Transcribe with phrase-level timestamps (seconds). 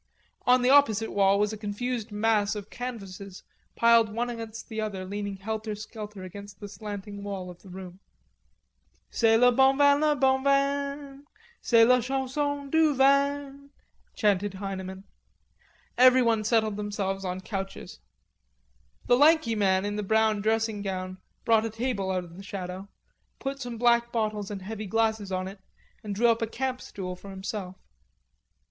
[0.47, 3.43] On the opposite wall was a confused mass of canvases
[3.75, 7.99] piled one against the other, leaning helter skelter against the slanting wall of the room.
[9.11, 11.23] "C'est le bon vin, le bon vin,
[11.61, 13.69] C'est la chanson du vin."
[14.15, 15.03] chanted Heineman.
[15.99, 17.99] Everybody settled themselves on couches.
[19.05, 22.87] The lanky man in the brown dressing gown brought a table out of the shadow,
[23.37, 25.59] put some black bottles and heavy glasses on it,
[26.03, 27.75] and drew up a camp stool for himself.